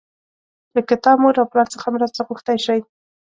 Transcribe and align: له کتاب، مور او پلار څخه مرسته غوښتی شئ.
له 0.73 0.81
کتاب، 0.89 1.17
مور 1.23 1.35
او 1.41 1.49
پلار 1.51 1.67
څخه 1.75 1.87
مرسته 1.95 2.19
غوښتی 2.27 2.57
شئ. 2.65 2.79